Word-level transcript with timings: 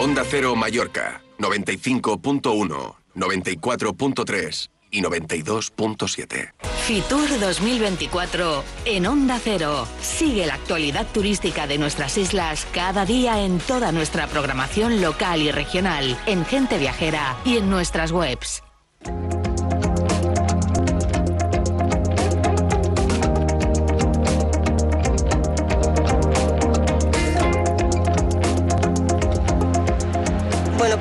Onda 0.00 0.22
Cero 0.24 0.54
Mallorca, 0.54 1.22
95.1, 1.40 2.94
94.3 3.16 4.70
y 4.92 5.02
92.7. 5.02 6.52
Fitur 6.86 7.28
2024 7.40 8.62
en 8.84 9.06
Onda 9.06 9.40
Cero. 9.42 9.88
Sigue 10.00 10.46
la 10.46 10.54
actualidad 10.54 11.04
turística 11.12 11.66
de 11.66 11.78
nuestras 11.78 12.16
islas 12.16 12.64
cada 12.72 13.06
día 13.06 13.42
en 13.42 13.58
toda 13.58 13.90
nuestra 13.90 14.28
programación 14.28 15.02
local 15.02 15.42
y 15.42 15.50
regional, 15.50 16.16
en 16.26 16.44
Gente 16.44 16.78
Viajera 16.78 17.36
y 17.44 17.56
en 17.56 17.68
nuestras 17.68 18.12
webs. 18.12 18.62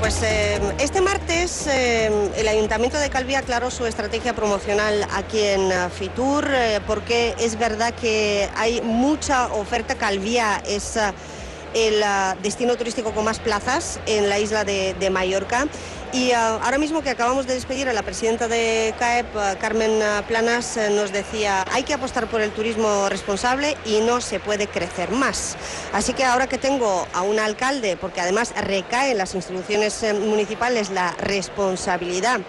Pues 0.08 0.24
eh, 0.24 0.58
este 0.80 1.02
martes 1.02 1.68
eh, 1.68 2.10
el 2.38 2.48
Ayuntamiento 2.48 2.98
de 2.98 3.10
Calvi 3.10 3.36
aclaró 3.36 3.70
su 3.70 3.86
estrategia 3.86 4.34
promocional 4.34 5.06
aquí 5.14 5.38
en 5.38 5.70
eh, 5.70 5.90
Fitur, 5.90 6.48
eh, 6.50 6.80
porque 6.88 7.36
es 7.40 7.60
verdad 7.60 7.94
que 7.94 8.48
hay 8.56 8.80
mucha 8.80 9.52
oferta. 9.52 9.96
Calvía 9.96 10.64
es 10.66 10.96
eh, 10.96 11.12
el 11.74 12.02
destino 12.42 12.78
turístico 12.78 13.12
con 13.12 13.26
más 13.26 13.40
plazas 13.40 14.00
en 14.06 14.30
la 14.30 14.40
isla 14.40 14.64
de 14.64 15.10
Mallorca. 15.12 15.68
Y 16.14 16.32
eh, 16.32 16.36
ahora 16.36 16.78
mismo 16.78 17.02
que 17.02 17.10
acabamos 17.10 17.48
de 17.48 17.54
despedir 17.54 17.90
a 17.90 17.94
la 17.94 18.02
presidenta 18.02 18.48
de 18.48 18.94
CAEP, 18.98 19.26
eh, 19.36 19.58
Carmen 19.60 20.02
eh, 20.02 20.22
Planas, 20.28 20.80
nos 20.92 21.12
decía, 21.12 21.66
hay 21.72 21.84
que 21.84 21.94
apostar 21.94 22.28
por 22.28 22.40
el 22.40 22.52
turismo 22.52 23.10
responsable 23.10 23.76
y 23.86 24.00
no 24.00 24.22
se 24.22 24.40
puede 24.40 24.68
crecer 24.68 25.12
más. 25.12 25.58
Así 25.94 26.14
que 26.14 26.24
ahora 26.24 26.48
que 26.48 26.58
tengo 26.58 27.08
a 27.14 27.22
un 27.24 27.40
alcalde, 27.40 27.98
porque 27.98 28.22
además 28.22 28.54
recae 28.56 29.12
en 29.12 29.18
las 29.18 29.36
instituciones 29.36 30.06
municipales 30.14 30.90
la 30.92 31.12
responsabilidad 31.20 32.40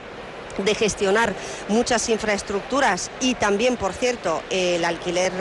de 0.58 0.74
gestionar 0.74 1.34
muchas 1.68 2.08
infraestructuras 2.08 3.10
y 3.20 3.34
también, 3.34 3.76
por 3.76 3.92
cierto, 3.92 4.42
el 4.50 4.84
alquiler 4.84 5.32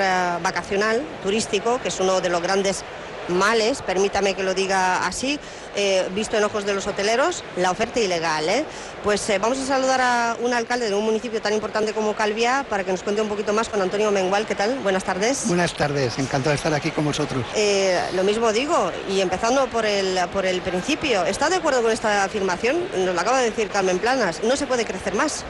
vacacional 0.43 1.01
turístico, 1.23 1.79
que 1.81 1.87
es 1.87 1.99
uno 1.99 2.21
de 2.21 2.29
los 2.29 2.41
grandes 2.41 2.83
males, 3.29 3.81
permítame 3.81 4.33
que 4.33 4.43
lo 4.43 4.53
diga 4.53 5.05
así, 5.05 5.39
eh, 5.75 6.07
visto 6.13 6.37
en 6.37 6.43
ojos 6.43 6.65
de 6.65 6.73
los 6.73 6.87
hoteleros, 6.87 7.43
la 7.55 7.71
oferta 7.71 7.99
ilegal. 7.99 8.47
¿eh? 8.49 8.65
Pues 9.03 9.29
eh, 9.29 9.37
vamos 9.37 9.59
a 9.59 9.65
saludar 9.65 10.01
a 10.01 10.37
un 10.41 10.53
alcalde 10.53 10.89
de 10.89 10.95
un 10.95 11.05
municipio 11.05 11.41
tan 11.41 11.53
importante 11.53 11.93
como 11.93 12.13
Calviá 12.15 12.65
para 12.69 12.83
que 12.83 12.91
nos 12.91 13.03
cuente 13.03 13.21
un 13.21 13.29
poquito 13.29 13.53
más 13.53 13.69
con 13.69 13.81
Antonio 13.81 14.11
Mengual. 14.11 14.45
¿Qué 14.45 14.55
tal? 14.55 14.79
Buenas 14.79 15.03
tardes. 15.03 15.47
Buenas 15.47 15.73
tardes, 15.73 16.17
encantado 16.17 16.51
de 16.51 16.55
estar 16.55 16.73
aquí 16.73 16.91
con 16.91 17.05
vosotros. 17.05 17.45
Eh, 17.55 17.99
lo 18.15 18.23
mismo 18.23 18.51
digo, 18.51 18.91
y 19.09 19.21
empezando 19.21 19.67
por 19.67 19.85
el, 19.85 20.19
por 20.33 20.45
el 20.45 20.61
principio, 20.61 21.25
¿está 21.25 21.49
de 21.49 21.57
acuerdo 21.57 21.81
con 21.81 21.91
esta 21.91 22.23
afirmación? 22.23 22.77
Nos 23.05 23.15
lo 23.15 23.21
acaba 23.21 23.39
de 23.39 23.49
decir 23.49 23.69
Carmen 23.69 23.99
Planas, 23.99 24.41
no 24.43 24.55
se 24.55 24.67
puede 24.67 24.85
crecer 24.85 25.15
más. 25.15 25.43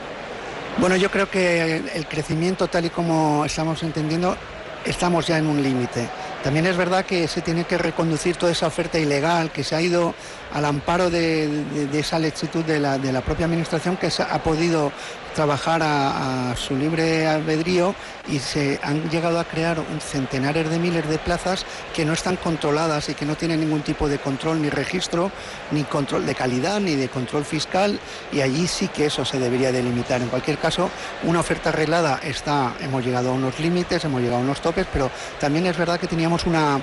Bueno, 0.80 0.96
yo 0.96 1.10
creo 1.10 1.30
que 1.30 1.78
el 1.96 2.08
crecimiento 2.08 2.68
tal 2.68 2.86
y 2.86 2.90
como 2.92 3.44
estamos 3.46 3.82
entendiendo, 3.82 4.38
estamos 4.86 5.26
ya 5.26 5.40
en 5.40 5.48
un 5.48 5.64
límite. 5.64 6.08
También 6.44 6.66
es 6.66 6.78
verdad 6.78 7.06
que 7.06 7.28
se 7.28 7.42
tiene 7.42 7.66
que 7.66 7.78
reconducir 7.78 8.36
toda 8.36 8.52
esa 8.52 8.68
oferta 8.68 9.00
ilegal 9.00 9.52
que 9.52 9.64
se 9.64 9.76
ha 9.76 9.82
ido 9.82 10.14
al 10.54 10.66
amparo 10.66 11.10
de, 11.10 11.64
esa 11.94 12.20
lechitud 12.20 12.64
de 12.64 12.80
la, 12.80 12.98
de 12.98 13.12
la 13.12 13.22
propia 13.22 13.46
administración 13.46 13.98
que 13.98 14.12
se 14.12 14.24
ha 14.24 14.42
podido 14.44 14.92
trabajar 15.38 15.84
a, 15.84 16.56
su 16.58 16.76
libre 16.76 17.28
albedrío 17.28 17.94
y 18.28 18.40
se 18.40 18.80
han 18.82 19.08
llegado 19.12 19.40
a 19.40 19.44
crear 19.44 19.80
un 19.80 20.02
centenares 20.02 20.68
de 20.68 20.80
miles 20.80 21.08
de 21.08 21.20
plazas 21.20 21.64
que 21.94 22.06
no 22.06 22.14
están 22.14 22.38
controladas 22.38 23.08
y 23.10 23.14
que 23.14 23.24
no 23.24 23.36
tienen 23.36 23.60
ningún 23.60 23.84
tipo 23.84 24.10
de 24.10 24.18
control 24.18 24.60
ni 24.64 24.72
registro, 24.72 25.32
ni 25.70 25.84
control 25.84 26.26
de 26.26 26.34
calidad, 26.34 26.80
ni 26.80 26.96
de 26.96 27.10
control 27.10 27.46
fiscal 27.46 28.00
y 28.32 28.42
allí 28.42 28.66
sí 28.66 28.88
que 28.88 29.06
eso 29.06 29.24
se 29.26 29.38
debería 29.40 29.72
delimitar. 29.72 30.20
En 30.24 30.30
cualquier 30.30 30.58
caso, 30.58 30.90
una 31.22 31.42
oferta 31.42 31.70
arreglada 31.70 32.20
está, 32.24 32.74
hemos 32.80 33.06
llegado 33.06 33.30
a 33.30 33.34
unos 33.34 33.60
límites, 33.60 34.04
hemos 34.06 34.22
llegado 34.22 34.42
a 34.42 34.44
unos 34.44 34.60
topes, 34.60 34.88
pero 34.92 35.12
también 35.40 35.68
es 35.68 35.78
verdad 35.78 36.00
que 36.00 36.08
teníamos 36.08 36.48
una, 36.48 36.82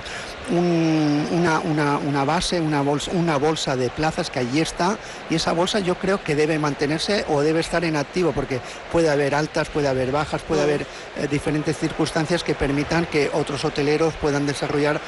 un- 0.49 1.27
una, 1.31 1.59
una- 1.59 1.97
una 1.97 2.23
base, 2.23 2.59
una 2.59 2.81
bolsa, 2.81 3.11
una 3.13 3.37
bolsa 3.37 3.75
de 3.75 3.89
plazas 3.89 4.29
que 4.29 4.39
allí 4.39 4.61
está 4.61 4.97
y 5.29 5.35
esa 5.35 5.51
bolsa 5.53 5.79
yo 5.79 5.95
creo 5.95 6.23
que 6.23 6.35
debe 6.35 6.59
mantenerse 6.59 7.25
o 7.29 7.41
debe 7.41 7.59
estar 7.61 7.83
en 7.83 7.95
activo 7.95 8.31
porque 8.31 8.59
puede 8.91 9.09
haber 9.09 9.35
altas, 9.35 9.69
puede 9.69 9.87
haber 9.87 10.11
bajas, 10.11 10.41
puede 10.41 10.61
haber 10.61 10.81
eh, 11.17 11.27
diferentes 11.29 11.77
circunstancias 11.77 12.43
que 12.43 12.55
permitan 12.55 13.05
que 13.05 13.29
otros 13.33 13.63
hoteleros 13.65 14.13
puedan 14.15 14.45
desarrollar 14.45 14.99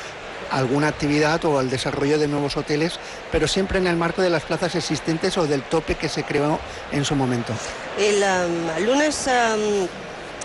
alguna 0.50 0.88
actividad 0.88 1.44
o 1.44 1.60
el 1.60 1.70
desarrollo 1.70 2.18
de 2.18 2.28
nuevos 2.30 2.56
hoteles, 2.56 3.00
pero 3.34 3.50
siempre 3.50 3.80
en 3.80 3.88
el 3.88 3.98
marco 3.98 4.22
de 4.22 4.30
las 4.30 4.44
plazas 4.44 4.76
existentes 4.76 5.38
o 5.38 5.46
del 5.46 5.62
tope 5.64 5.96
que 5.96 6.08
se 6.08 6.24
creó 6.24 6.58
en 6.94 7.04
su 7.04 7.16
momento. 7.16 7.52
El 8.00 8.24
um, 8.24 8.86
lunes 8.86 9.28
um, 9.28 9.88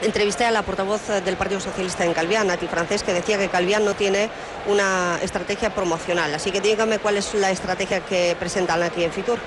entrevisté 0.02 0.44
a 0.44 0.50
la 0.50 0.62
portavoz 0.62 1.08
eh, 1.10 1.20
del 1.20 1.36
Partido 1.36 1.60
Socialista 1.60 2.04
en 2.04 2.12
Calvián, 2.12 2.46
Nati 2.46 2.66
Francés, 2.66 3.02
que 3.02 3.12
decía 3.12 3.38
que 3.38 3.48
Calvián 3.48 3.84
no 3.84 3.94
tiene 3.94 4.28
una 4.66 5.18
estrategia 5.22 5.74
promocional. 5.74 6.34
Así 6.34 6.50
que 6.50 6.60
dígame 6.60 6.98
cuál 6.98 7.16
es 7.16 7.34
la 7.34 7.50
estrategia 7.50 8.00
que 8.00 8.36
presentan 8.38 8.82
aquí 8.82 9.04
en 9.04 9.12
Fitur. 9.12 9.38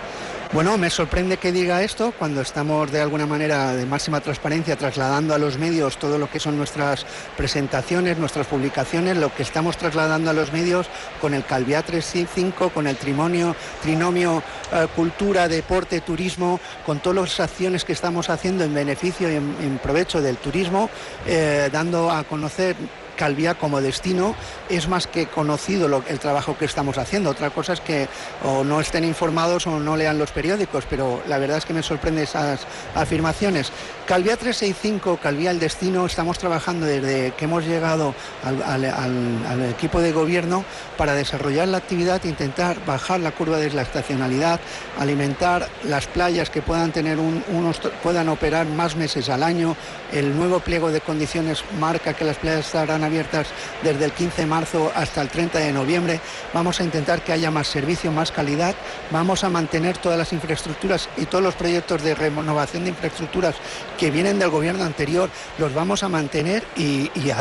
Bueno, 0.53 0.77
me 0.77 0.89
sorprende 0.89 1.37
que 1.37 1.51
diga 1.51 1.83
esto 1.83 2.13
cuando 2.17 2.39
estamos 2.41 2.91
de 2.91 3.01
alguna 3.01 3.25
manera 3.25 3.73
de 3.73 3.85
máxima 3.85 4.21
transparencia 4.21 4.77
trasladando 4.77 5.33
a 5.33 5.37
los 5.37 5.57
medios 5.57 5.97
todo 5.97 6.17
lo 6.17 6.29
que 6.29 6.39
son 6.39 6.55
nuestras 6.57 7.05
presentaciones, 7.35 8.17
nuestras 8.17 8.47
publicaciones, 8.47 9.17
lo 9.17 9.33
que 9.33 9.43
estamos 9.43 9.75
trasladando 9.75 10.29
a 10.29 10.33
los 10.33 10.53
medios 10.53 10.87
con 11.19 11.33
el 11.33 11.43
Calviá 11.43 11.81
35, 11.81 12.69
con 12.69 12.87
el 12.87 12.95
trimonio, 12.95 13.55
trinomio 13.81 14.43
eh, 14.71 14.87
cultura, 14.95 15.49
deporte, 15.49 15.99
turismo, 16.01 16.59
con 16.85 16.99
todas 16.99 17.37
las 17.37 17.39
acciones 17.39 17.83
que 17.83 17.93
estamos 17.93 18.29
haciendo 18.29 18.63
en 18.63 18.73
beneficio 18.73 19.29
y 19.29 19.35
en, 19.35 19.79
provecho 19.83 20.21
del 20.21 20.37
turismo, 20.37 20.89
eh, 21.25 21.69
dando 21.71 22.09
a 22.11 22.23
conocer 22.23 22.75
Calviá 23.15 23.55
como 23.55 23.81
destino 23.81 24.35
es 24.69 24.87
más 24.87 25.07
que 25.07 25.27
conocido 25.27 26.03
el 26.07 26.19
trabajo 26.19 26.57
que 26.57 26.65
estamos 26.65 26.97
haciendo. 26.97 27.29
Otra 27.29 27.49
cosa 27.49 27.73
es 27.73 27.81
que 27.81 28.07
o 28.43 28.63
no 28.63 28.79
estén 28.81 29.03
informados 29.03 29.67
o 29.67 29.79
no 29.79 29.95
lean 29.97 30.17
los 30.17 30.31
periódicos, 30.31 30.85
pero 30.89 31.21
la 31.27 31.37
verdad 31.37 31.57
es 31.57 31.65
que 31.65 31.73
me 31.73 31.83
sorprende 31.83 32.23
esas 32.23 32.61
afirmaciones. 32.95 33.71
Calviá 34.05 34.37
365, 34.37 35.19
Calviá 35.21 35.51
el 35.51 35.59
destino, 35.59 36.05
estamos 36.05 36.37
trabajando 36.37 36.85
desde 36.85 37.31
que 37.37 37.45
hemos 37.45 37.65
llegado 37.65 38.13
al, 38.43 39.63
equipo 39.69 39.99
de 40.01 40.11
gobierno 40.11 40.63
para 40.97 41.13
desarrollar 41.13 41.67
la 41.67 41.77
actividad, 41.77 42.23
intentar 42.23 42.77
bajar 42.85 43.19
la 43.19 43.31
curva 43.31 43.57
de 43.57 43.71
la 43.71 43.81
estacionalidad, 43.81 44.59
alimentar 44.99 45.67
las 45.83 46.07
playas 46.07 46.49
que 46.49 46.61
puedan 46.61 46.91
tener 46.91 47.19
un- 47.19 47.43
unos 47.51 47.79
puedan 48.03 48.29
operar 48.29 48.65
más 48.67 48.95
meses 48.95 49.29
al 49.29 49.43
año. 49.43 49.75
El 50.11 50.35
nuevo 50.37 50.59
pliego 50.59 50.91
de 50.91 51.01
condiciones 51.01 51.63
marca 51.79 52.13
que 52.13 52.25
las 52.25 52.37
playas 52.37 52.65
estarán 52.67 53.03
abiertas 53.05 53.47
desde 53.83 54.05
el 54.05 54.11
15 54.11 54.41
de 54.41 54.47
marzo 54.47 54.91
hasta 54.93 55.21
el 55.21 55.29
30 55.29 55.59
de 55.59 55.71
noviembre. 55.71 56.19
Vamos 56.53 56.79
a 56.79 56.83
intentar 56.83 57.23
que 57.23 57.31
haya 57.31 57.51
más 57.51 57.67
servicio, 57.67 58.11
más 58.11 58.31
calidad. 58.31 58.75
Vamos 59.11 59.43
a 59.43 59.49
mantener 59.49 59.97
todas 59.97 60.17
las 60.17 60.33
infraestructuras 60.33 61.09
y 61.17 61.25
todos 61.25 61.43
los 61.43 61.55
proyectos 61.55 62.03
de 62.03 62.15
renovación 62.15 62.83
de 62.83 62.89
infraestructuras 62.89 63.55
que 63.97 64.11
vienen 64.11 64.39
del 64.39 64.49
gobierno 64.49 64.83
anterior, 64.83 65.29
los 65.57 65.73
vamos 65.73 66.03
a 66.03 66.09
mantener 66.09 66.63
y, 66.75 67.11
y 67.15 67.31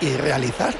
y 0.00 0.16
realizar 0.16 0.74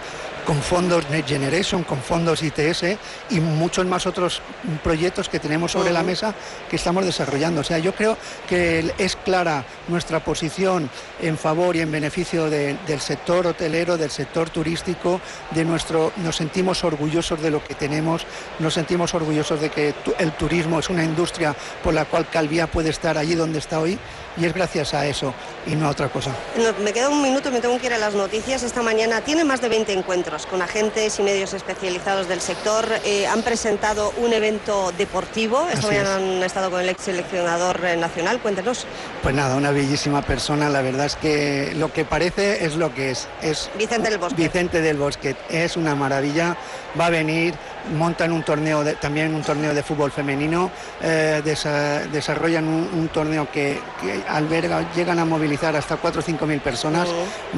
con 0.47 0.61
fondos 0.62 1.09
Next 1.11 1.28
Generation, 1.28 1.84
con 1.84 1.99
fondos 2.01 2.43
ITS 2.43 2.97
y 3.31 3.41
muchos 3.41 3.87
más 3.87 4.06
otros 4.06 4.41
proyectos 4.83 5.28
que 5.28 5.39
tenemos 5.39 5.73
sobre 5.73 5.93
la 5.93 6.03
mesa 6.03 6.34
que 6.69 6.77
estamos 6.77 7.05
desarrollando. 7.05 7.61
O 7.61 7.65
sea, 7.65 7.78
yo 7.78 7.95
creo 7.95 8.17
que 8.49 8.93
es 8.99 9.17
clara 9.17 9.65
nuestra 9.89 10.21
posición 10.25 10.91
en 11.21 11.37
favor 11.39 11.77
y 11.77 11.81
en 11.81 11.91
beneficio 11.93 12.49
de- 12.50 12.77
del 12.87 13.00
sector 13.00 13.47
hotelero, 13.47 13.97
del 13.97 14.11
sector 14.11 14.50
turístico, 14.50 15.21
de 15.53 15.65
nuestro, 15.65 16.12
nos 16.19 16.37
sentimos 16.37 16.83
orgullosos 16.84 17.41
de 17.43 17.50
lo 17.50 17.62
que 17.62 17.75
tenemos, 17.75 18.27
nos 18.59 18.75
sentimos 18.75 19.14
orgullosos 19.14 19.61
de 19.61 19.70
que 19.70 19.93
tu- 20.05 20.14
el 20.19 20.32
turismo 20.32 20.79
es 20.79 20.88
una 20.88 21.05
industria 21.05 21.55
por 21.82 21.94
la 21.94 22.05
cual 22.05 22.29
Calvía 22.31 22.67
puede 22.67 22.91
estar 22.91 23.19
allí 23.19 23.35
donde 23.35 23.59
está 23.59 23.81
hoy 23.81 23.99
y 24.37 24.44
es 24.47 24.55
gracias 24.55 24.94
a 24.94 25.06
eso 25.06 25.35
y 25.67 25.75
no 25.75 25.87
a 25.87 25.91
otra 25.91 26.09
cosa. 26.09 26.31
No, 26.56 26.73
me 26.85 26.93
queda 26.93 27.09
un 27.09 27.20
minuto 27.23 27.49
y 27.49 27.53
me 27.53 27.61
tengo 27.61 27.79
que 27.79 27.87
ir 27.87 27.93
a 27.94 27.99
las 27.99 28.14
noticias. 28.14 28.62
Esta 28.62 28.82
mañana 28.82 29.20
tiene 29.20 29.44
más 29.44 29.61
de 29.61 29.69
20 29.69 29.93
encuentros 29.93 30.30
con 30.49 30.62
agentes 30.62 31.19
y 31.19 31.23
medios 31.23 31.55
especializados 31.55 32.29
del 32.29 32.41
sector. 32.41 32.87
Eh, 33.05 33.27
han 33.27 33.43
presentado 33.43 34.12
un 34.19 34.32
evento 34.32 34.93
deportivo. 34.97 35.67
Esta 35.67 35.79
Así 35.79 35.87
mañana 35.88 36.17
han 36.17 36.43
estado 36.44 36.71
con 36.71 36.81
el 36.81 36.88
ex 36.88 37.03
seleccionador 37.03 37.85
eh, 37.85 37.97
nacional. 37.97 38.41
Cuéntenos. 38.41 38.87
Pues 39.25 39.35
nada, 39.35 39.56
una 39.56 39.73
bellísima 39.73 40.23
persona, 40.23 40.69
la 40.69 40.82
verdad 40.82 41.06
es 41.06 41.17
que 41.17 41.73
lo 41.75 41.93
que 41.93 42.05
parece 42.05 42.65
es 42.65 42.77
lo 42.77 42.94
que 42.94 43.11
es. 43.11 43.27
Es 43.43 43.71
Vicente 43.77 44.09
del 44.09 44.19
Bosque. 44.19 44.41
Vicente 44.41 44.81
del 44.81 44.99
Bosque, 44.99 45.35
es 45.49 45.77
una 45.77 45.97
maravilla, 45.97 46.56
va 46.99 47.06
a 47.06 47.11
venir, 47.11 47.55
montan 47.97 48.32
un 48.32 48.43
torneo 48.43 48.85
de, 48.85 48.94
también 48.94 49.35
un 49.35 49.43
torneo 49.43 49.75
de 49.75 49.82
fútbol 49.82 50.11
femenino, 50.12 50.71
eh, 51.03 51.43
desa- 51.44 52.03
desarrollan 52.11 52.67
un, 52.67 52.88
un 52.93 53.09
torneo 53.09 53.50
que, 53.50 53.81
que 54.00 54.23
alberga, 54.29 54.93
llegan 54.94 55.19
a 55.19 55.25
movilizar 55.25 55.75
hasta 55.77 55.97
4 55.97 56.21
o 56.21 56.23
5 56.23 56.47
mil 56.47 56.61
personas. 56.61 57.09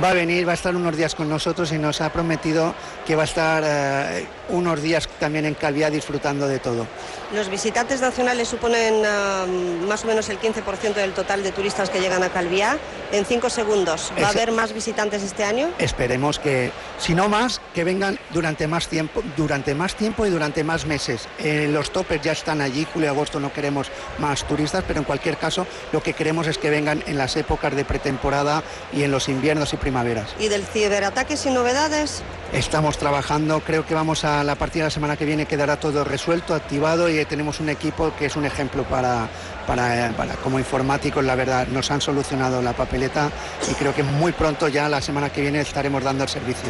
Va 0.03 0.11
a 0.11 0.15
venir, 0.15 0.47
va 0.47 0.53
a 0.53 0.55
estar 0.55 0.75
unos 0.75 0.97
días 0.97 1.15
con 1.15 1.29
nosotros 1.29 1.73
y 1.73 1.79
nos 1.79 2.01
ha 2.01 2.11
prometido 2.11 2.75
que 3.07 3.17
va 3.17 3.23
a 3.23 3.27
estar 3.27 3.63
eh, 3.67 4.27
unos 4.51 4.81
días 4.83 5.09
también 5.19 5.45
en 5.47 5.55
Calviá 5.55 5.91
disfrutando 5.91 6.47
de 6.49 6.59
todo. 6.59 6.87
Los 7.35 7.49
visitantes 7.49 8.01
nacionales 8.01 8.49
suponen 8.49 9.03
ah, 9.07 9.47
más 9.89 10.05
o 10.05 10.07
menos 10.07 10.29
el 10.29 10.39
15% 10.39 10.95
del 10.95 11.13
total 11.13 11.43
de 11.43 11.53
turistas 11.53 11.89
que 11.91 12.01
llegan 12.01 12.23
a 12.23 12.29
Calviá. 12.29 12.79
En 13.11 13.25
cinco 13.27 13.51
segundos, 13.51 14.11
¿va 14.23 14.29
a 14.29 14.31
haber 14.31 14.53
más 14.53 14.73
visitantes 14.73 15.23
este 15.23 15.45
año? 15.45 15.69
Esperemos 15.79 16.39
que, 16.39 16.71
si 16.99 17.15
no 17.15 17.29
más, 17.29 17.61
que 17.75 17.85
vengan 17.85 18.19
durante 18.31 18.67
más 18.67 18.89
tiempo, 18.89 19.23
durante 19.37 19.75
más 19.75 19.95
tiempo 19.95 20.12
y 20.20 20.31
durante 20.31 20.62
más 20.62 20.87
meses. 20.87 21.29
Eh, 21.38 21.69
los 21.70 21.91
topes 21.91 22.20
ya 22.20 22.32
están 22.32 22.61
allí, 22.61 22.87
julio 22.93 23.09
y 23.09 23.11
agosto 23.11 23.41
no 23.41 23.53
queremos 23.53 23.91
más 24.19 24.44
turistas, 24.47 24.85
pero 24.87 25.00
en 25.00 25.05
cualquier 25.05 25.37
caso 25.38 25.67
lo 25.93 26.03
que 26.03 26.12
queremos 26.12 26.47
es 26.47 26.59
que 26.59 26.70
vengan 26.70 27.03
en 27.06 27.17
las 27.17 27.37
épocas 27.37 27.75
de 27.75 27.85
pretemporada 27.85 28.62
y 28.93 29.03
en 29.03 29.11
los 29.11 29.29
inviernos 29.29 29.73
y 29.73 29.76
primaveras. 29.76 30.35
¿Y 30.38 30.49
del 30.49 30.64
ciberataque 30.64 31.37
sin 31.37 31.55
novedades? 31.55 32.23
Estamos 32.53 32.99
trabajando, 32.99 33.61
creo 33.61 33.87
que 33.87 33.94
vamos 33.94 34.25
a 34.25 34.44
la 34.44 34.56
partida 34.56 34.85
de 34.85 34.88
la 34.88 34.91
semana 34.91 35.17
que 35.17 35.25
viene 35.25 35.47
quedará 35.47 35.79
todo 35.79 36.05
resuelto, 36.05 36.55
activado 36.55 37.08
y 37.08 37.25
tenemos 37.25 37.61
un 37.61 37.70
equipo 37.70 38.12
que 38.19 38.26
es 38.26 38.37
un 38.37 38.44
ejemplo 38.44 38.85
para, 38.85 39.29
para, 39.67 40.11
para- 40.17 40.35
como 40.37 40.59
informáticos, 40.59 41.25
la 41.25 41.35
verdad, 41.35 41.67
nos 41.69 41.91
han 41.91 42.00
solucionado 42.00 42.62
la 42.62 42.73
papeleta 42.73 43.31
y 43.70 43.75
creo 43.75 43.94
que 43.94 44.03
muy 44.03 44.32
pronto 44.32 44.69
ya 44.69 44.88
la 44.88 45.00
semana 45.00 45.31
que 45.31 45.41
viene 45.41 45.61
estaremos 45.61 46.03
dando 46.05 46.25
el 46.25 46.31
servicio. 46.31 46.69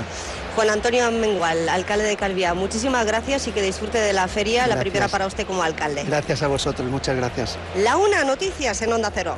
Juan 0.54 0.68
Antonio 0.70 1.10
Mengual, 1.10 1.68
alcalde 1.68 2.04
de 2.04 2.16
Calviá, 2.16 2.52
muchísimas 2.54 3.06
gracias 3.06 3.46
y 3.48 3.52
que 3.52 3.62
disfrute 3.62 3.98
de 3.98 4.12
la 4.12 4.28
feria, 4.28 4.66
la 4.66 4.78
primera 4.78 5.08
para 5.08 5.26
usted 5.26 5.46
como 5.46 5.62
alcalde. 5.62 6.04
Gracias 6.04 6.42
a 6.42 6.48
vosotros, 6.48 6.88
muchas 6.90 7.16
gracias. 7.16 7.56
La 7.76 7.96
una, 7.96 8.24
noticias 8.24 8.82
en 8.82 8.92
Onda 8.92 9.10
Cero. 9.14 9.36